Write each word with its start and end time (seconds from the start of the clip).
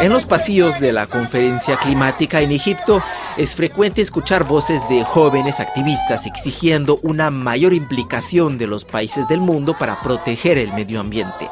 En 0.00 0.10
los 0.10 0.24
pasillos 0.24 0.80
de 0.80 0.92
la 0.92 1.06
conferencia 1.06 1.76
climática 1.76 2.40
en 2.40 2.52
Egipto 2.52 3.02
es 3.36 3.54
frecuente 3.54 4.00
escuchar 4.00 4.44
voces 4.44 4.80
de 4.88 5.04
jóvenes 5.04 5.60
activistas 5.60 6.24
exigiendo 6.24 6.98
una 7.02 7.30
mayor 7.30 7.74
implicación 7.74 8.56
de 8.56 8.66
los 8.66 8.86
países 8.86 9.28
del 9.28 9.40
mundo 9.40 9.76
para 9.78 10.00
proteger 10.00 10.56
el 10.56 10.72
medio 10.72 11.00
ambiente. 11.00 11.50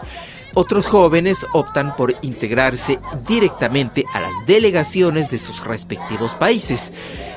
Otros 0.55 0.87
jóvenes 0.87 1.47
optan 1.53 1.95
por 1.95 2.17
integrarse 2.23 2.99
directamente 3.27 4.05
a 4.15 4.21
las 4.21 4.33
delegaciones 4.47 5.29
de 5.29 5.37
sus 5.37 5.63
respectivos 5.65 6.35
países. 6.35 6.91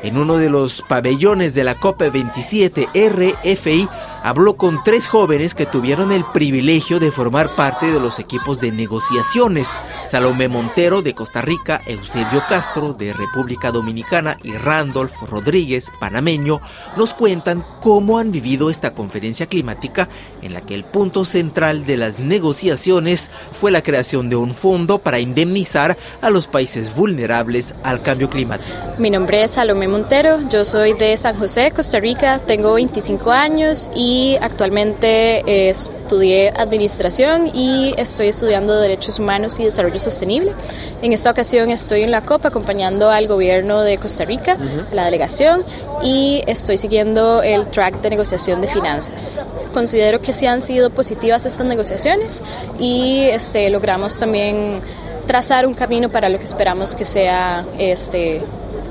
En 0.03 0.17
uno 0.17 0.37
de 0.37 0.49
los 0.49 0.81
pabellones 0.81 1.53
de 1.53 1.63
la 1.63 1.79
COP27 1.79 2.89
RFI 2.91 3.87
habló 4.23 4.55
con 4.55 4.81
tres 4.83 5.07
jóvenes 5.07 5.53
que 5.53 5.67
tuvieron 5.67 6.11
el 6.11 6.25
privilegio 6.25 6.99
de 6.99 7.11
formar 7.11 7.55
parte 7.55 7.91
de 7.91 7.99
los 7.99 8.17
equipos 8.17 8.59
de 8.59 8.71
negociaciones. 8.71 9.67
Salomé 10.03 10.47
Montero 10.47 11.03
de 11.03 11.13
Costa 11.13 11.43
Rica, 11.43 11.81
Eusebio 11.85 12.41
Castro 12.49 12.93
de 12.93 13.13
República 13.13 13.71
Dominicana 13.71 14.37
y 14.43 14.53
Randolph 14.53 15.13
Rodríguez, 15.29 15.91
panameño, 15.99 16.61
nos 16.97 17.13
cuentan 17.13 17.63
cómo 17.79 18.17
han 18.17 18.31
vivido 18.31 18.71
esta 18.71 18.95
conferencia 18.95 19.45
climática 19.45 20.09
en 20.41 20.55
la 20.55 20.61
que 20.61 20.73
el 20.73 20.83
punto 20.83 21.25
central 21.25 21.85
de 21.85 21.97
las 21.97 22.17
negociaciones 22.17 23.29
fue 23.51 23.69
la 23.69 23.83
creación 23.83 24.29
de 24.29 24.35
un 24.35 24.51
fondo 24.51 24.97
para 24.97 25.19
indemnizar 25.19 25.95
a 26.21 26.31
los 26.31 26.47
países 26.47 26.95
vulnerables 26.95 27.75
al 27.83 28.01
cambio 28.01 28.31
climático. 28.31 28.71
Mi 28.97 29.11
nombre 29.11 29.43
es 29.43 29.51
Salomé 29.51 29.90
Montero, 29.91 30.39
yo 30.49 30.63
soy 30.63 30.93
de 30.93 31.17
San 31.17 31.37
José, 31.37 31.71
Costa 31.71 31.99
Rica, 31.99 32.39
tengo 32.39 32.73
25 32.73 33.29
años 33.29 33.91
y 33.93 34.37
actualmente 34.39 35.39
eh, 35.39 35.69
estudié 35.69 36.49
administración 36.49 37.51
y 37.53 37.93
estoy 37.97 38.29
estudiando 38.29 38.79
derechos 38.79 39.19
humanos 39.19 39.59
y 39.59 39.65
desarrollo 39.65 39.99
sostenible. 39.99 40.53
En 41.01 41.11
esta 41.11 41.29
ocasión 41.29 41.69
estoy 41.69 42.03
en 42.03 42.11
la 42.11 42.21
COP 42.21 42.45
acompañando 42.45 43.09
al 43.09 43.27
gobierno 43.27 43.81
de 43.81 43.97
Costa 43.97 44.23
Rica, 44.23 44.55
la 44.93 45.03
delegación, 45.03 45.63
y 46.01 46.41
estoy 46.47 46.77
siguiendo 46.77 47.43
el 47.43 47.67
track 47.67 48.01
de 48.01 48.11
negociación 48.11 48.61
de 48.61 48.67
finanzas. 48.67 49.45
Considero 49.73 50.21
que 50.21 50.31
sí 50.31 50.47
han 50.47 50.61
sido 50.61 50.89
positivas 50.89 51.45
estas 51.45 51.67
negociaciones 51.67 52.43
y 52.79 53.23
este, 53.23 53.69
logramos 53.69 54.17
también 54.17 54.81
trazar 55.27 55.67
un 55.67 55.73
camino 55.73 56.09
para 56.09 56.29
lo 56.29 56.39
que 56.39 56.45
esperamos 56.45 56.95
que 56.95 57.05
sea 57.05 57.65
este, 57.77 58.41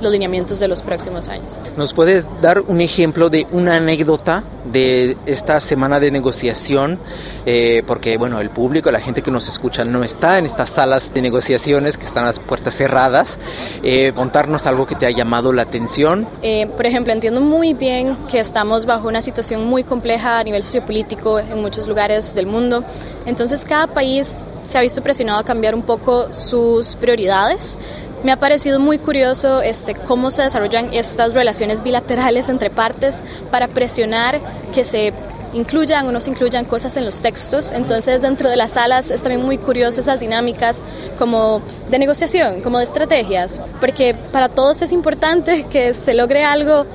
los 0.01 0.13
lineamientos 0.13 0.61
de 0.61 0.69
los 0.69 0.83
próximos 0.83 1.29
años. 1.29 1.59
¿Nos 1.77 1.93
puedes 1.93 2.29
dar 2.41 2.61
un 2.61 2.81
ejemplo 2.81 3.31
de 3.31 3.47
una 3.51 3.77
anécdota 3.77 4.45
de 4.73 5.17
esta 5.27 5.61
semana 5.61 6.01
de 6.01 6.11
negociación? 6.11 6.99
Eh, 7.47 7.83
porque, 7.87 8.17
bueno, 8.17 8.41
el 8.41 8.51
público, 8.51 8.91
la 8.91 9.01
gente 9.01 9.23
que 9.23 9.31
nos 9.31 9.49
escucha 9.49 9.85
no 9.85 10.05
está 10.05 10.39
en 10.39 10.47
estas 10.47 10.71
salas 10.71 11.13
de 11.13 11.23
negociaciones 11.23 11.97
que 11.97 12.05
están 12.05 12.25
las 12.25 12.41
puertas 12.41 12.75
cerradas. 12.75 13.39
Eh, 13.83 14.13
contarnos 14.15 14.67
algo 14.67 14.87
que 14.87 14.95
te 14.95 15.07
ha 15.07 15.11
llamado 15.11 15.53
la 15.53 15.63
atención. 15.63 16.29
Eh, 16.43 16.67
por 16.77 16.87
ejemplo, 16.87 17.13
entiendo 17.13 17.41
muy 17.41 17.75
bien 17.75 18.17
que 18.31 18.41
estamos 18.41 18.87
bajo 18.87 19.09
una 19.09 19.23
situación 19.23 19.65
muy 19.65 19.85
compleja 19.85 20.39
a 20.39 20.45
nivel 20.45 20.63
sociopolítico 20.63 21.39
en 21.39 21.61
muchos 21.61 21.89
lugares 21.89 22.35
del 22.35 22.47
mundo. 22.47 22.85
Entonces, 23.27 23.65
cada 23.65 23.87
país 23.87 24.49
se 24.65 24.79
ha 24.79 24.81
visto 24.81 25.03
presionado 25.03 25.39
a 25.39 25.45
cambiar 25.45 25.75
un 25.75 25.83
poco 25.83 26.33
sus 26.33 26.95
prioridades. 26.97 27.79
Me 28.23 28.33
ha 28.33 28.37
parecido 28.37 28.79
muy 28.81 28.99
curioso 28.99 29.63
este, 29.63 29.95
cómo 29.95 30.31
se 30.31 30.43
desarrollan 30.43 30.93
estas 30.93 31.33
relaciones 31.33 31.83
bilaterales 31.83 32.51
entre 32.51 32.69
partes 32.69 33.25
para 33.51 33.69
presionar 33.69 34.41
que 34.75 34.85
se 34.85 35.15
incluyan 35.53 36.07
o 36.07 36.13
no 36.13 36.21
se 36.21 36.31
incluyan 36.31 36.65
cosas 36.65 36.97
en 36.97 37.05
los 37.05 37.23
textos. 37.23 37.73
Entonces, 37.73 38.23
dentro 38.23 38.51
de 38.51 38.57
las 38.57 38.73
salas 38.73 39.11
es 39.11 39.23
también 39.23 39.43
muy 39.43 39.59
curioso 39.59 40.01
esas 40.01 40.21
dinámicas 40.21 40.83
como 41.19 41.63
de 41.91 41.99
negociación, 41.99 42.61
como 42.61 42.79
de 42.79 42.85
estrategias, 42.85 43.61
porque 43.81 44.15
para 44.15 44.49
todos 44.49 44.83
es 44.83 44.93
importante 44.93 45.65
que 45.71 45.95
se 45.95 46.15
logre 46.15 46.45
algo 46.45 46.87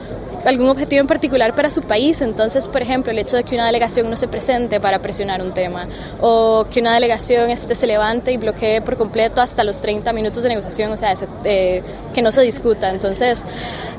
algún 0.45 0.69
objetivo 0.69 1.01
en 1.01 1.07
particular 1.07 1.55
para 1.55 1.69
su 1.69 1.81
país. 1.81 2.21
Entonces, 2.21 2.69
por 2.69 2.81
ejemplo, 2.81 3.11
el 3.11 3.19
hecho 3.19 3.35
de 3.35 3.43
que 3.43 3.55
una 3.55 3.65
delegación 3.65 4.09
no 4.09 4.17
se 4.17 4.27
presente 4.27 4.79
para 4.79 4.99
presionar 4.99 5.41
un 5.41 5.53
tema 5.53 5.87
o 6.21 6.65
que 6.69 6.79
una 6.79 6.93
delegación 6.93 7.49
este, 7.49 7.75
se 7.75 7.87
levante 7.87 8.31
y 8.31 8.37
bloquee 8.37 8.81
por 8.81 8.97
completo 8.97 9.41
hasta 9.41 9.63
los 9.63 9.81
30 9.81 10.13
minutos 10.13 10.43
de 10.43 10.49
negociación, 10.49 10.91
o 10.91 10.97
sea, 10.97 11.13
eh, 11.43 11.83
que 12.13 12.21
no 12.21 12.31
se 12.31 12.41
discuta. 12.41 12.89
Entonces, 12.89 13.45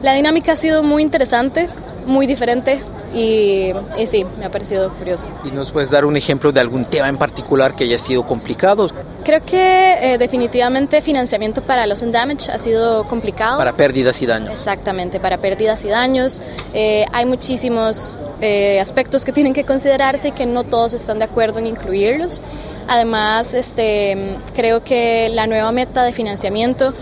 la 0.02 0.14
dinámica 0.14 0.52
ha 0.52 0.56
sido 0.56 0.82
muy 0.82 1.02
interesante, 1.02 1.68
muy 2.06 2.26
diferente 2.26 2.80
y, 3.14 3.72
sí, 4.06 4.24
me 4.38 4.44
ha 4.44 4.50
parecido 4.50 4.90
curioso. 4.90 5.26
¿Y 5.44 5.50
nos 5.50 5.70
puedes 5.70 5.90
dar 5.90 6.04
un 6.04 6.16
ejemplo 6.16 6.52
de 6.52 6.60
algún 6.60 6.84
tema 6.84 7.08
en 7.08 7.16
particular 7.16 7.74
que 7.74 7.84
haya 7.84 7.98
sido 7.98 8.24
complicado? 8.26 8.88
Creo 9.26 9.40
que 9.42 10.12
eh, 10.14 10.18
definitivamente 10.18 11.02
financiamiento 11.02 11.60
para 11.60 11.84
los 11.88 12.00
and 12.04 12.12
damage 12.12 12.48
ha 12.48 12.58
sido 12.58 13.04
complicado. 13.08 13.58
Para 13.58 13.72
pérdidas 13.72 14.22
y 14.22 14.26
daños. 14.26 14.50
Exactamente, 14.50 15.18
para 15.18 15.38
pérdidas 15.38 15.84
y 15.84 15.88
daños. 15.88 16.40
Eh, 16.72 17.04
hay 17.12 17.26
muchísimos 17.26 18.20
eh, 18.40 18.78
aspectos 18.78 19.24
que 19.24 19.32
tienen 19.32 19.52
que 19.52 19.64
considerarse 19.64 20.28
y 20.28 20.30
que 20.30 20.46
no 20.46 20.62
todos 20.62 20.94
están 20.94 21.18
de 21.18 21.24
acuerdo 21.24 21.58
en 21.58 21.66
incluirlos. 21.66 22.40
Además, 22.86 23.54
este, 23.54 24.36
creo 24.54 24.84
que 24.84 25.28
la 25.30 25.48
nueva 25.48 25.72
meta 25.72 26.04
de 26.04 26.12
financiamiento 26.12 26.94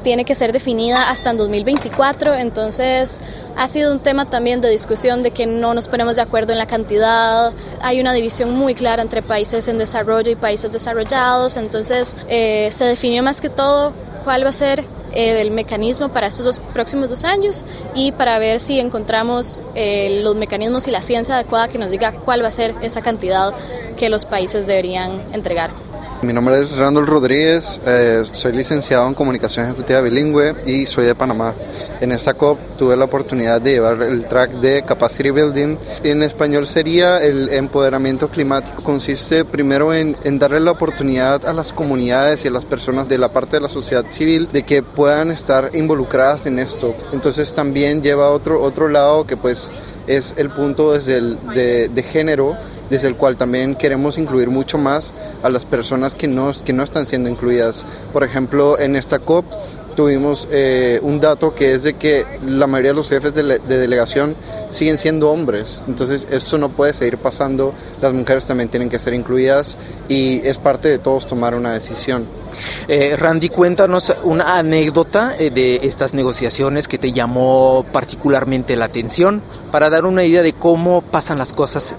tiene 0.00 0.24
que 0.24 0.34
ser 0.34 0.52
definida 0.52 1.10
hasta 1.10 1.30
en 1.30 1.36
2024, 1.36 2.34
entonces 2.34 3.20
ha 3.56 3.68
sido 3.68 3.92
un 3.92 4.00
tema 4.00 4.28
también 4.28 4.60
de 4.60 4.68
discusión 4.68 5.22
de 5.22 5.30
que 5.30 5.46
no 5.46 5.74
nos 5.74 5.88
ponemos 5.88 6.16
de 6.16 6.22
acuerdo 6.22 6.52
en 6.52 6.58
la 6.58 6.66
cantidad, 6.66 7.52
hay 7.82 8.00
una 8.00 8.12
división 8.12 8.56
muy 8.56 8.74
clara 8.74 9.02
entre 9.02 9.22
países 9.22 9.68
en 9.68 9.78
desarrollo 9.78 10.30
y 10.30 10.36
países 10.36 10.72
desarrollados, 10.72 11.56
entonces 11.56 12.16
eh, 12.28 12.68
se 12.72 12.84
definió 12.84 13.22
más 13.22 13.40
que 13.40 13.48
todo 13.48 13.92
cuál 14.24 14.44
va 14.44 14.50
a 14.50 14.52
ser 14.52 14.84
eh, 15.12 15.40
el 15.40 15.50
mecanismo 15.50 16.10
para 16.10 16.28
estos 16.28 16.44
dos 16.44 16.58
próximos 16.72 17.08
dos 17.08 17.24
años 17.24 17.64
y 17.94 18.12
para 18.12 18.38
ver 18.38 18.60
si 18.60 18.78
encontramos 18.78 19.62
eh, 19.74 20.20
los 20.22 20.36
mecanismos 20.36 20.86
y 20.86 20.92
la 20.92 21.02
ciencia 21.02 21.34
adecuada 21.34 21.68
que 21.68 21.78
nos 21.78 21.90
diga 21.90 22.12
cuál 22.12 22.44
va 22.44 22.48
a 22.48 22.52
ser 22.52 22.74
esa 22.80 23.02
cantidad 23.02 23.52
que 23.98 24.08
los 24.08 24.24
países 24.24 24.66
deberían 24.68 25.20
entregar. 25.32 25.70
Mi 26.22 26.34
nombre 26.34 26.60
es 26.60 26.76
Randall 26.76 27.06
Rodríguez, 27.06 27.80
eh, 27.86 28.22
soy 28.32 28.52
licenciado 28.52 29.08
en 29.08 29.14
Comunicación 29.14 29.64
Ejecutiva 29.64 30.02
Bilingüe 30.02 30.54
y 30.66 30.84
soy 30.84 31.06
de 31.06 31.14
Panamá. 31.14 31.54
En 31.98 32.12
esta 32.12 32.34
COP 32.34 32.58
tuve 32.76 32.94
la 32.94 33.06
oportunidad 33.06 33.58
de 33.58 33.72
llevar 33.72 34.02
el 34.02 34.26
track 34.26 34.50
de 34.52 34.82
Capacity 34.82 35.30
Building. 35.30 35.78
En 36.04 36.22
español 36.22 36.66
sería 36.66 37.22
el 37.22 37.48
empoderamiento 37.48 38.28
climático. 38.28 38.82
Consiste 38.82 39.46
primero 39.46 39.94
en, 39.94 40.14
en 40.22 40.38
darle 40.38 40.60
la 40.60 40.72
oportunidad 40.72 41.46
a 41.46 41.54
las 41.54 41.72
comunidades 41.72 42.44
y 42.44 42.48
a 42.48 42.50
las 42.50 42.66
personas 42.66 43.08
de 43.08 43.16
la 43.16 43.32
parte 43.32 43.56
de 43.56 43.62
la 43.62 43.70
sociedad 43.70 44.04
civil 44.10 44.46
de 44.52 44.62
que 44.62 44.82
puedan 44.82 45.30
estar 45.30 45.70
involucradas 45.72 46.44
en 46.44 46.58
esto. 46.58 46.94
Entonces 47.14 47.54
también 47.54 48.02
lleva 48.02 48.28
otro, 48.28 48.60
otro 48.60 48.88
lado 48.88 49.26
que 49.26 49.38
pues 49.38 49.72
es 50.06 50.34
el 50.36 50.50
punto 50.50 50.92
desde 50.92 51.16
el 51.16 51.38
de, 51.54 51.88
de 51.88 52.02
género 52.02 52.58
desde 52.90 53.08
el 53.08 53.16
cual 53.16 53.36
también 53.36 53.74
queremos 53.74 54.18
incluir 54.18 54.50
mucho 54.50 54.76
más 54.76 55.14
a 55.42 55.48
las 55.48 55.64
personas 55.64 56.14
que 56.14 56.28
no, 56.28 56.52
que 56.64 56.72
no 56.72 56.82
están 56.82 57.06
siendo 57.06 57.30
incluidas. 57.30 57.86
Por 58.12 58.24
ejemplo, 58.24 58.78
en 58.78 58.96
esta 58.96 59.20
COP 59.20 59.46
tuvimos 60.00 60.48
eh, 60.50 60.98
un 61.02 61.20
dato 61.20 61.54
que 61.54 61.74
es 61.74 61.82
de 61.82 61.94
que 61.94 62.24
la 62.46 62.66
mayoría 62.66 62.92
de 62.92 62.96
los 62.96 63.08
jefes 63.08 63.34
de, 63.34 63.58
delegación 63.58 64.34
siguen 64.68 64.98
siendo 64.98 65.30
hombres. 65.30 65.82
Entonces 65.86 66.26
esto 66.30 66.58
no 66.58 66.70
puede 66.70 66.94
seguir 66.94 67.18
pasando. 67.18 67.74
Las 68.00 68.12
mujeres 68.12 68.46
también 68.46 68.68
tienen 68.68 68.88
que 68.88 68.98
ser 68.98 69.14
incluidas 69.14 69.78
y 70.08 70.40
es 70.46 70.58
parte 70.58 70.88
de 70.88 70.98
todos 70.98 71.26
tomar 71.26 71.54
una 71.54 71.72
decisión. 71.72 72.26
Eh, 72.88 73.14
Randy, 73.16 73.48
cuéntanos 73.48 74.14
una 74.24 74.58
anécdota 74.58 75.34
eh, 75.38 75.50
de 75.50 75.80
estas 75.82 76.14
negociaciones 76.14 76.88
que 76.88 76.98
te 76.98 77.12
llamó 77.12 77.84
particularmente 77.92 78.76
la 78.76 78.86
atención 78.86 79.42
para 79.70 79.90
dar 79.90 80.04
una 80.04 80.24
idea 80.24 80.42
de 80.42 80.52
cómo 80.52 81.02
pasan 81.02 81.38
las 81.38 81.52
cosas 81.52 81.94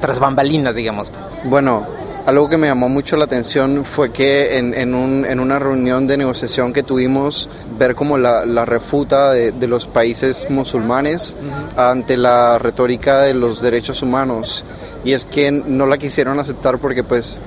tras 0.00 0.18
bambalinas, 0.20 0.74
digamos? 0.74 1.12
Bueno, 1.44 1.86
algo 2.26 2.48
que 2.48 2.58
me 2.58 2.66
llamó 2.66 2.88
mucho 2.88 3.16
la 3.16 3.24
atención 3.24 3.84
fue 3.84 4.12
que 4.12 4.58
en, 4.58 4.74
en, 4.74 4.94
un, 4.94 5.24
en 5.24 5.40
una 5.40 5.58
reunión 5.58 6.06
de 6.06 6.16
negociación 6.16 6.72
que 6.72 6.82
tuvimos, 6.82 7.48
ver 7.78 7.94
como 7.94 8.18
la, 8.18 8.44
la 8.44 8.64
refuta 8.64 9.32
de, 9.32 9.52
de, 9.52 9.66
los 9.66 9.86
países 9.86 10.46
musulmanes 10.50 11.36
ante 11.76 12.16
la 12.16 12.58
retórica 12.58 13.22
de 13.22 13.34
los 13.34 13.62
derechos 13.62 14.02
humanos. 14.02 14.64
Y 15.02 15.12
es 15.12 15.24
que 15.24 15.50
no 15.50 15.86
la 15.86 15.96
quisieron 15.96 16.38
aceptar 16.38 16.78
porque 16.78 17.02
pues 17.02 17.40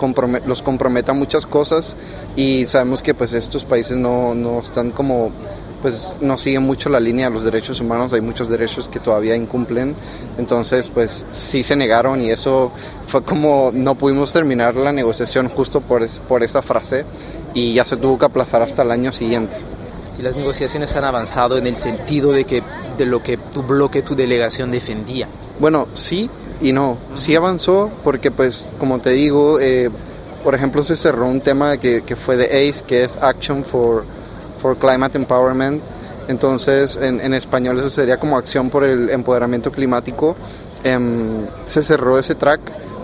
los 0.46 0.64
comprometa 0.64 1.14
muchas 1.14 1.46
cosas 1.46 1.96
y 2.36 2.66
sabemos 2.66 3.04
que 3.04 3.14
pues 3.14 3.34
estos 3.34 3.64
países 3.64 3.96
no, 3.96 4.34
no 4.34 4.60
están 4.60 4.90
como 4.90 5.32
pues 5.84 6.16
no 6.22 6.38
siguen 6.38 6.64
mucho 6.64 6.88
la 6.88 7.02
línea 7.02 7.28
de 7.28 7.34
los 7.34 7.44
derechos 7.44 7.82
humanos, 7.82 8.14
hay 8.14 8.22
muchos 8.22 8.48
derechos 8.48 8.88
que 8.88 9.02
todavía 9.02 9.36
incumplen, 9.36 9.96
entonces 10.38 10.88
pues 10.88 11.26
sí 11.30 11.62
se 11.62 11.76
negaron 11.76 12.22
y 12.22 12.32
eso 12.32 12.72
fue 13.06 13.22
como 13.22 13.70
no 13.74 13.96
pudimos 13.96 14.32
terminar 14.32 14.76
la 14.78 14.94
negociación 14.94 15.50
justo 15.50 15.82
por, 15.82 16.02
por 16.22 16.42
esa 16.42 16.62
frase 16.62 17.04
y 17.54 17.74
ya 17.74 17.84
se 17.84 17.98
tuvo 17.98 18.18
que 18.18 18.24
aplazar 18.24 18.62
hasta 18.62 18.82
el 18.84 18.92
año 18.92 19.12
siguiente. 19.12 19.58
Si 20.16 20.22
las 20.22 20.38
negociaciones 20.38 20.96
han 20.96 21.04
avanzado 21.04 21.58
en 21.58 21.68
el 21.68 21.76
sentido 21.76 22.32
de 22.32 22.46
que 22.46 22.64
de 22.98 23.06
lo 23.06 23.22
que 23.22 23.36
tu 23.36 23.62
bloque, 23.62 24.02
tu 24.04 24.16
delegación 24.16 24.72
defendía. 24.72 25.28
Bueno, 25.60 25.90
sí 25.94 26.30
y 26.62 26.72
no. 26.72 26.98
Sí 27.14 27.36
avanzó 27.36 27.92
porque 28.06 28.32
pues 28.32 28.74
como 28.80 29.00
te 29.00 29.10
digo, 29.10 29.60
eh, 29.60 29.90
por 30.46 30.56
ejemplo, 30.56 30.82
se 30.84 30.96
cerró 30.96 31.28
un 31.28 31.42
tema 31.42 31.76
que, 31.76 32.04
que 32.04 32.16
fue 32.16 32.38
de 32.38 32.46
ACE, 32.46 32.86
que 32.86 33.04
es 33.04 33.18
Action 33.18 33.66
for, 33.66 34.06
for 34.64 34.78
Climate 34.78 35.18
Empowerment. 35.18 35.84
Entonces, 36.30 36.96
en, 36.96 37.34
español 37.34 37.78
eso 37.78 37.90
sería 37.90 38.18
como 38.18 38.38
acción 38.38 38.70
por 38.70 38.86
el 38.86 39.10
empoderamiento 39.10 39.74
climático. 39.74 40.38
Em, 40.86 41.46
se 41.66 41.82
cerró 41.82 42.18
ese 42.18 42.34
track, 42.34 42.62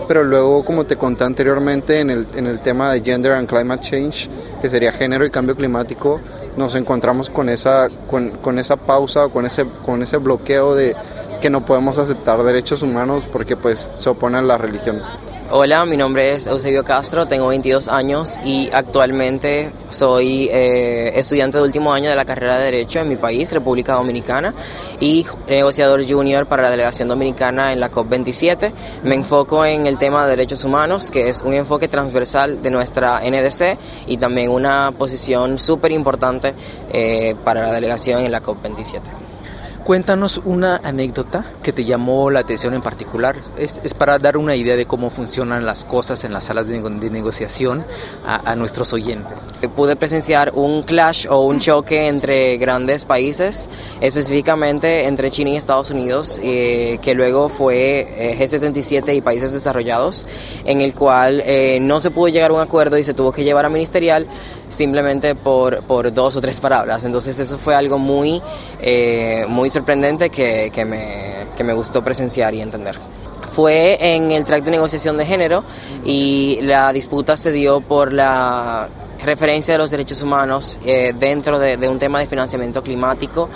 pero 0.08 0.24
luego, 0.24 0.64
como 0.64 0.86
te 0.86 0.96
conté 0.96 1.24
anteriormente, 1.24 2.00
en 2.00 2.10
el, 2.10 2.60
tema 2.60 2.90
de 2.90 3.02
Gender 3.02 3.32
and 3.32 3.46
Climate 3.46 3.82
Change, 3.86 4.30
que 4.62 4.70
sería 4.70 4.90
género 4.90 5.26
y 5.26 5.30
cambio 5.30 5.54
climático, 5.54 6.18
nos 6.56 6.74
encontramos 6.74 7.28
con 7.28 7.50
esa, 7.50 7.88
con, 8.08 8.58
esa 8.58 8.76
pausa, 8.76 9.28
con 9.28 9.44
ese, 9.44 9.66
con 9.84 10.02
ese 10.02 10.16
bloqueo 10.16 10.74
de 10.74 10.96
que 11.42 11.50
no 11.50 11.64
podemos 11.64 11.98
aceptar 11.98 12.42
derechos 12.42 12.82
humanos 12.82 13.28
porque 13.30 13.56
pues 13.56 13.90
se 13.94 14.08
opone 14.08 14.38
a 14.38 14.42
la 14.42 14.56
religión. 14.56 15.02
Hola, 15.52 15.84
mi 15.84 15.96
nombre 15.96 16.32
es 16.34 16.46
Eusebio 16.46 16.84
Castro, 16.84 17.26
tengo 17.26 17.48
22 17.48 17.88
años 17.88 18.38
y 18.44 18.70
actualmente 18.72 19.72
soy 19.90 20.48
eh, 20.48 21.10
estudiante 21.16 21.58
de 21.58 21.64
último 21.64 21.92
año 21.92 22.08
de 22.08 22.14
la 22.14 22.24
carrera 22.24 22.56
de 22.56 22.66
Derecho 22.66 23.00
en 23.00 23.08
mi 23.08 23.16
país, 23.16 23.52
República 23.52 23.94
Dominicana, 23.94 24.54
y 25.00 25.26
negociador 25.48 26.08
junior 26.08 26.46
para 26.46 26.62
la 26.62 26.70
delegación 26.70 27.08
dominicana 27.08 27.72
en 27.72 27.80
la 27.80 27.90
COP27. 27.90 28.72
Me 29.02 29.16
enfoco 29.16 29.64
en 29.64 29.88
el 29.88 29.98
tema 29.98 30.22
de 30.22 30.36
derechos 30.36 30.62
humanos, 30.62 31.10
que 31.10 31.28
es 31.28 31.40
un 31.40 31.52
enfoque 31.52 31.88
transversal 31.88 32.62
de 32.62 32.70
nuestra 32.70 33.20
NDC 33.28 33.76
y 34.06 34.18
también 34.18 34.50
una 34.50 34.92
posición 34.96 35.58
súper 35.58 35.90
importante 35.90 36.54
eh, 36.92 37.34
para 37.42 37.62
la 37.62 37.72
delegación 37.72 38.22
en 38.22 38.30
la 38.30 38.40
COP27. 38.40 39.29
Cuéntanos 39.90 40.40
una 40.44 40.76
anécdota 40.76 41.44
que 41.64 41.72
te 41.72 41.84
llamó 41.84 42.30
la 42.30 42.38
atención 42.38 42.74
en 42.74 42.80
particular. 42.80 43.34
Es, 43.58 43.80
es 43.82 43.92
para 43.92 44.20
dar 44.20 44.36
una 44.36 44.54
idea 44.54 44.76
de 44.76 44.86
cómo 44.86 45.10
funcionan 45.10 45.66
las 45.66 45.84
cosas 45.84 46.22
en 46.22 46.32
las 46.32 46.44
salas 46.44 46.68
de, 46.68 46.80
de 46.80 47.10
negociación 47.10 47.84
a, 48.24 48.52
a, 48.52 48.54
nuestros 48.54 48.92
oyentes. 48.92 49.40
Pude 49.74 49.96
presenciar 49.96 50.52
un 50.54 50.84
clash 50.84 51.26
o 51.28 51.40
un 51.40 51.58
choque 51.58 52.06
entre 52.06 52.56
grandes 52.56 53.04
países, 53.04 53.68
específicamente 54.00 55.08
entre 55.08 55.32
China 55.32 55.50
y 55.50 55.56
Estados 55.56 55.90
Unidos, 55.90 56.40
eh, 56.44 57.00
que 57.02 57.16
luego 57.16 57.48
fue 57.48 58.30
eh, 58.30 58.38
G77 58.38 59.16
y 59.16 59.22
países 59.22 59.52
desarrollados, 59.52 60.24
en 60.66 60.82
el 60.82 60.94
cual 60.94 61.42
eh, 61.44 61.80
no 61.80 61.98
se 61.98 62.12
pudo 62.12 62.28
llegar 62.28 62.52
a 62.52 62.54
un 62.54 62.60
acuerdo 62.60 62.96
y 62.96 63.02
se 63.02 63.12
tuvo 63.12 63.32
que 63.32 63.42
llevar 63.42 63.64
a 63.64 63.68
ministerial 63.68 64.28
simplemente 64.70 65.34
por, 65.34 65.82
por 65.82 66.10
dos 66.10 66.36
o 66.36 66.40
tres 66.40 66.58
palabras. 66.60 67.04
Entonces 67.04 67.38
eso 67.38 67.58
fue 67.58 67.74
algo 67.74 67.98
muy, 67.98 68.40
eh, 68.80 69.44
muy 69.48 69.68
sorprendente 69.68 70.30
que, 70.30 70.70
que, 70.72 70.84
me, 70.86 71.46
que 71.56 71.62
me 71.62 71.74
gustó 71.74 72.02
presenciar 72.02 72.54
y 72.54 72.62
entender 72.62 72.96
fue 73.50 73.98
en 74.14 74.30
el 74.30 74.44
track 74.44 74.62
de 74.62 74.70
negociación 74.70 75.16
de 75.16 75.26
género 75.26 75.64
y 76.04 76.60
la 76.62 76.92
disputa 76.92 77.36
se 77.36 77.50
dio 77.50 77.80
por 77.80 78.12
la 78.12 78.88
referencia 79.24 79.74
de 79.74 79.78
los 79.78 79.90
derechos 79.90 80.22
humanos 80.22 80.78
eh, 80.84 81.12
dentro 81.18 81.58
de, 81.58 81.76
de, 81.76 81.88
un 81.88 81.98
tema 81.98 82.20
de 82.20 82.26
financiamiento 82.26 82.80
climático 82.80 83.50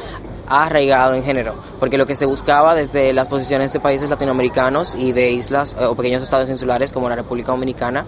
arraigado 0.49 1.15
en 1.15 1.23
género, 1.23 1.55
porque 1.81 1.99
lo 1.99 2.07
que 2.07 2.15
se 2.15 2.27
buscaba 2.27 2.75
desde 2.75 3.13
las 3.13 3.29
posiciones 3.29 3.73
de 3.73 3.81
países 3.81 4.11
latinoamericanos 4.11 4.95
y 4.95 5.13
de 5.13 5.31
islas 5.31 5.77
eh, 5.79 5.85
o 5.85 5.95
pequeños 5.95 6.23
estados 6.23 6.49
insulares 6.51 6.93
como 6.93 7.09
la 7.09 7.17
República 7.17 7.53
Dominicana 7.53 8.05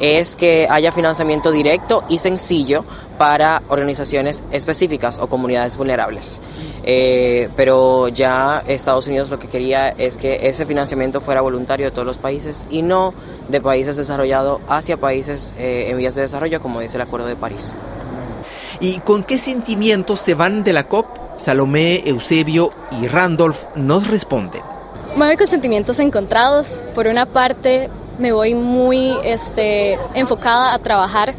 es 0.00 0.36
que 0.36 0.66
haya 0.70 0.92
financiamiento 0.92 1.50
directo 1.50 2.04
y 2.08 2.18
sencillo 2.18 2.84
para 3.18 3.62
organizaciones 3.68 4.44
específicas 4.50 5.18
o 5.18 5.26
comunidades 5.28 5.76
vulnerables. 5.76 6.40
Eh, 6.84 7.48
pero 7.56 8.08
ya 8.08 8.62
Estados 8.66 9.06
Unidos 9.06 9.30
lo 9.30 9.38
que 9.38 9.48
quería 9.48 9.88
es 9.88 10.18
que 10.18 10.48
ese 10.48 10.66
financiamiento 10.66 11.20
fuera 11.20 11.40
voluntario 11.40 11.86
de 11.86 11.92
todos 11.92 12.06
los 12.06 12.18
países 12.18 12.66
y 12.70 12.82
no 12.82 13.14
de 13.48 13.60
países 13.60 13.96
desarrollados 13.96 14.60
hacia 14.68 14.96
países 14.98 15.54
eh, 15.58 15.86
en 15.88 15.96
vías 15.96 16.14
de 16.14 16.22
desarrollo, 16.22 16.60
como 16.60 16.80
dice 16.80 16.96
el 16.96 17.02
Acuerdo 17.02 17.26
de 17.26 17.36
París. 17.36 17.74
¿Y 18.80 19.00
con 19.00 19.24
qué 19.24 19.38
sentimientos 19.38 20.20
se 20.20 20.34
van 20.34 20.62
de 20.62 20.74
la 20.74 20.86
COP? 20.86 21.25
Salomé, 21.36 22.02
Eusebio 22.06 22.72
y 23.00 23.06
Randolph 23.06 23.64
nos 23.74 24.08
responden. 24.08 24.62
Me 25.16 25.26
voy 25.26 25.36
con 25.36 25.46
sentimientos 25.46 25.98
encontrados. 25.98 26.82
Por 26.94 27.06
una 27.06 27.26
parte, 27.26 27.88
me 28.18 28.32
voy 28.32 28.54
muy 28.54 29.16
este, 29.24 29.98
enfocada 30.14 30.74
a 30.74 30.78
trabajar 30.78 31.34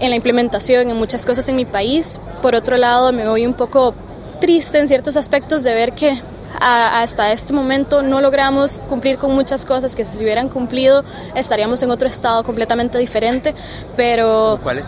en 0.00 0.10
la 0.10 0.16
implementación 0.16 0.90
en 0.90 0.96
muchas 0.96 1.24
cosas 1.26 1.48
en 1.48 1.56
mi 1.56 1.64
país. 1.64 2.20
Por 2.42 2.54
otro 2.54 2.76
lado, 2.76 3.12
me 3.12 3.28
voy 3.28 3.46
un 3.46 3.54
poco 3.54 3.94
triste 4.40 4.78
en 4.78 4.88
ciertos 4.88 5.16
aspectos 5.16 5.64
de 5.64 5.74
ver 5.74 5.92
que 5.92 6.14
a, 6.60 7.02
hasta 7.02 7.32
este 7.32 7.52
momento 7.52 8.02
no 8.02 8.20
logramos 8.20 8.80
cumplir 8.88 9.16
con 9.16 9.32
muchas 9.34 9.64
cosas 9.66 9.96
que 9.96 10.04
si 10.04 10.16
se 10.16 10.24
hubieran 10.24 10.48
cumplido 10.48 11.04
estaríamos 11.34 11.82
en 11.82 11.90
otro 11.90 12.08
estado 12.08 12.44
completamente 12.44 12.98
diferente, 12.98 13.54
pero... 13.96 14.58
¿Cuáles? 14.62 14.86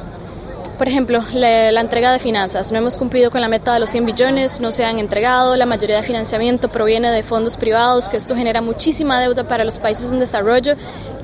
Por 0.78 0.88
ejemplo, 0.88 1.22
la, 1.32 1.72
la, 1.72 1.80
entrega 1.80 2.12
de 2.12 2.18
finanzas. 2.18 2.70
No 2.70 2.78
hemos 2.78 2.98
cumplido 2.98 3.30
con 3.30 3.40
la 3.40 3.48
meta 3.48 3.72
de 3.72 3.80
los 3.80 3.90
100 3.90 4.04
billones, 4.04 4.60
no 4.60 4.70
se 4.72 4.84
han 4.84 4.98
entregado. 4.98 5.56
La 5.56 5.64
mayoría 5.64 5.96
de 5.96 6.02
financiamiento 6.02 6.68
proviene 6.68 7.10
de 7.10 7.22
fondos 7.22 7.56
privados, 7.56 8.08
que 8.08 8.18
esto 8.18 8.36
genera 8.36 8.60
muchísima 8.60 9.20
deuda 9.20 9.44
para 9.48 9.64
los 9.64 9.78
países 9.78 10.12
en 10.12 10.18
desarrollo 10.18 10.74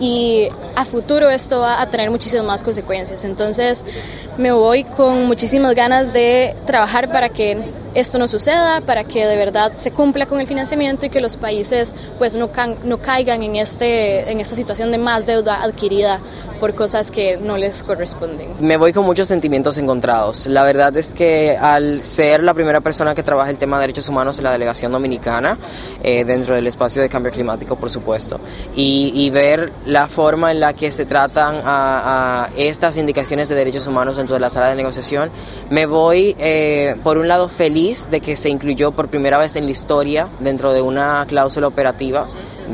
y 0.00 0.48
a 0.74 0.84
futuro 0.84 1.28
esto 1.30 1.60
va 1.60 1.82
a 1.82 1.90
tener 1.90 2.10
muchísimas 2.10 2.46
más 2.46 2.62
consecuencias. 2.62 3.24
Entonces, 3.24 3.84
me 4.38 4.52
voy 4.52 4.84
con 4.84 5.26
muchísimas 5.26 5.74
ganas 5.74 6.12
de 6.12 6.56
trabajar 6.66 7.12
para 7.12 7.28
que 7.28 7.58
esto 7.94 8.18
no 8.18 8.28
suceda, 8.28 8.80
para 8.80 9.04
que 9.04 9.26
de 9.26 9.36
verdad 9.36 9.72
se 9.74 9.90
cumpla 9.90 10.26
con 10.26 10.40
el 10.40 10.46
financiamiento 10.46 11.06
y 11.06 11.10
que 11.10 11.20
los 11.20 11.36
países 11.36 11.94
pues 12.18 12.36
no, 12.36 12.52
ca 12.52 12.68
no 12.84 12.98
caigan 12.98 13.42
en, 13.42 13.56
este, 13.56 14.30
en 14.30 14.40
esta 14.40 14.56
situación 14.56 14.90
de 14.90 14.98
más 14.98 15.26
deuda 15.26 15.62
adquirida 15.62 16.20
por 16.62 16.76
cosas 16.76 17.10
que 17.10 17.38
no 17.38 17.56
les 17.56 17.82
corresponden. 17.82 18.50
Me 18.60 18.76
voy 18.76 18.92
con 18.92 19.04
muchos 19.04 19.26
sentimientos 19.26 19.78
encontrados. 19.78 20.46
La 20.46 20.62
verdad 20.62 20.96
es 20.96 21.12
que 21.12 21.56
al 21.60 22.04
ser 22.04 22.44
la 22.44 22.54
primera 22.54 22.80
persona 22.80 23.16
que 23.16 23.24
trabaja 23.24 23.50
el 23.50 23.58
tema 23.58 23.78
de 23.78 23.82
derechos 23.82 24.08
humanos 24.08 24.38
en 24.38 24.44
la 24.44 24.52
delegación 24.52 24.92
dominicana, 24.92 25.58
eh, 26.04 26.24
dentro 26.24 26.54
del 26.54 26.68
espacio 26.68 27.02
de 27.02 27.08
cambio 27.08 27.32
climático, 27.32 27.74
por 27.74 27.90
supuesto, 27.90 28.38
y, 28.76 29.10
y 29.12 29.30
ver 29.30 29.72
la 29.86 30.06
forma 30.06 30.52
en 30.52 30.60
la 30.60 30.72
que 30.72 30.92
se 30.92 31.04
tratan 31.04 31.62
a, 31.64 32.44
a, 32.44 32.50
estas 32.56 32.96
indicaciones 32.96 33.48
de 33.48 33.56
derechos 33.56 33.88
humanos 33.88 34.18
dentro 34.18 34.34
de 34.34 34.40
la 34.40 34.48
sala 34.48 34.68
de 34.68 34.76
negociación, 34.76 35.30
me 35.68 35.86
voy, 35.86 36.36
eh, 36.38 36.94
por 37.02 37.18
un 37.18 37.26
lado, 37.26 37.48
de 37.82 38.20
que 38.20 38.36
se 38.36 38.48
incluyó 38.48 38.92
por 38.92 39.08
primera 39.08 39.38
vez 39.38 39.56
en 39.56 39.64
la 39.64 39.72
historia, 39.72 40.28
dentro 40.38 40.72
de 40.72 40.80
una 40.80 41.24
cláusula 41.26 41.66
operativa, 41.66 42.26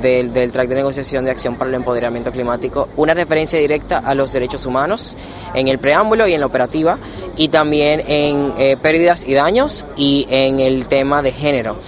del, 0.03 0.33
del, 0.35 0.53
track 0.53 0.69
de 0.69 0.75
negociación 0.75 1.25
de 1.25 1.31
acción 1.31 1.57
para 1.57 1.71
el 1.71 1.75
empoderamiento 1.75 2.31
climático, 2.31 2.91
una 2.97 3.15
referencia 3.15 3.59
directa 3.59 3.99
a 3.99 4.15
los 4.15 4.33
derechos 4.33 4.67
humanos 4.67 5.17
en 5.55 5.67
el 5.67 5.79
preámbulo 5.79 6.29
y 6.29 6.35
en 6.35 6.41
la 6.41 6.47
operativa, 6.47 6.99
y 7.37 7.49
también 7.49 8.03
en 8.07 8.53
eh, 8.59 8.77
pérdidas 8.81 9.25
y 9.25 9.33
daños 9.33 9.87
y 9.97 10.27
en 10.29 10.61
el 10.61 10.89
tema 10.89 11.23
de 11.23 11.33
género. 11.33 11.79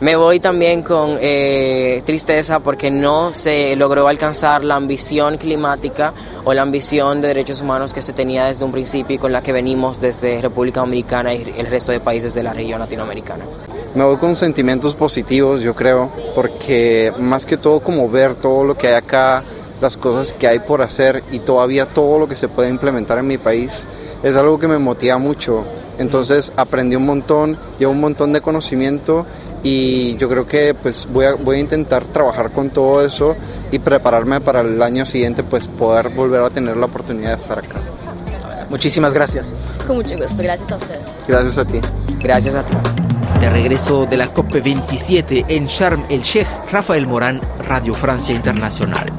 Me 0.00 0.16
voy 0.16 0.40
también 0.40 0.82
con 0.82 1.18
eh, 1.20 2.02
tristeza 2.04 2.60
porque 2.60 2.90
no 2.90 3.32
se 3.32 3.76
logró 3.76 4.08
alcanzar 4.08 4.64
la 4.64 4.74
ambición 4.74 5.38
climática 5.38 6.12
o 6.44 6.52
la 6.52 6.62
ambición 6.62 7.20
de 7.20 7.28
derechos 7.28 7.62
humanos 7.62 7.94
que 7.94 8.02
se 8.02 8.12
tenía 8.12 8.46
desde 8.46 8.64
un 8.64 8.72
principio 8.72 9.14
y 9.16 9.18
con 9.18 9.32
la 9.32 9.42
que 9.42 9.52
venimos 9.52 10.00
desde 10.00 10.42
República 10.42 10.80
Dominicana 10.80 11.32
y 11.32 11.54
el 11.56 11.66
resto 11.66 11.92
de 11.92 12.00
países 12.00 12.34
de 12.34 12.42
la 12.42 12.52
región 12.52 12.80
latinoamericana. 12.80 13.44
Me 13.94 14.02
voy 14.02 14.16
con 14.16 14.34
sentimientos 14.34 14.94
positivos, 14.94 15.62
yo 15.62 15.76
creo, 15.76 16.10
porque 16.34 17.12
más 17.20 17.46
que 17.46 17.56
todo 17.56 17.78
como 17.78 18.08
ver 18.10 18.34
todo 18.34 18.64
lo 18.64 18.76
que 18.76 18.88
hay 18.88 18.94
acá, 18.94 19.44
las 19.80 19.96
cosas 19.96 20.32
que 20.32 20.48
hay 20.48 20.58
por 20.58 20.82
hacer 20.82 21.22
y 21.30 21.38
todavía 21.38 21.86
todo 21.86 22.18
lo 22.18 22.26
que 22.26 22.34
se 22.34 22.48
puede 22.48 22.68
implementar 22.68 23.18
en 23.18 23.28
mi 23.28 23.38
país, 23.38 23.86
es 24.24 24.34
algo 24.34 24.58
que 24.58 24.66
me 24.66 24.78
motiva 24.78 25.18
mucho. 25.18 25.64
Entonces 25.98 26.52
aprendí 26.56 26.96
un 26.96 27.06
montón, 27.06 27.56
llevo 27.78 27.92
un 27.92 28.00
montón 28.00 28.32
de 28.32 28.40
conocimiento 28.40 29.26
y 29.62 30.16
yo 30.16 30.28
creo 30.28 30.46
que 30.46 30.74
pues 30.74 31.08
voy 31.10 31.26
a, 31.26 31.34
voy 31.34 31.56
a 31.56 31.60
intentar 31.60 32.04
trabajar 32.04 32.52
con 32.52 32.70
todo 32.70 33.04
eso 33.04 33.36
y 33.70 33.78
prepararme 33.78 34.40
para 34.40 34.60
el 34.60 34.82
año 34.82 35.06
siguiente 35.06 35.42
pues 35.42 35.68
poder 35.68 36.10
volver 36.10 36.42
a 36.42 36.50
tener 36.50 36.76
la 36.76 36.86
oportunidad 36.86 37.30
de 37.30 37.36
estar 37.36 37.58
acá. 37.58 37.80
Muchísimas 38.68 39.14
gracias. 39.14 39.52
Con 39.86 39.96
mucho 39.96 40.16
gusto, 40.16 40.42
gracias 40.42 40.70
a 40.72 40.76
ustedes. 40.76 41.14
Gracias 41.28 41.58
a 41.58 41.64
ti. 41.64 41.80
Gracias 42.20 42.54
a 42.54 42.64
ti. 42.64 42.74
De 43.40 43.50
regreso 43.50 44.06
de 44.06 44.16
la 44.16 44.32
COP27 44.32 45.44
en 45.48 45.66
Sharm 45.66 46.04
el 46.08 46.22
Sheikh, 46.22 46.48
Rafael 46.72 47.06
Morán, 47.06 47.40
Radio 47.68 47.94
Francia 47.94 48.34
Internacional. 48.34 49.13